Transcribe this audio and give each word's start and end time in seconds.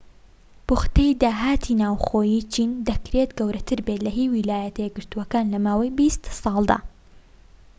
پوختەی 0.67 1.17
داهاتی 1.21 1.73
ناوخۆیی 1.81 2.47
چین 2.53 2.69
دەکرێت 2.89 3.29
گەورەتر 3.39 3.79
بێت 3.85 4.01
لە 4.05 4.11
هی 4.17 4.25
ویلایەتە 4.33 4.79
یەکگرتوەکان 4.83 5.45
لە 5.53 5.59
ماوەی 5.65 5.95
بیست 5.97 6.23
ساڵدا 6.41 6.77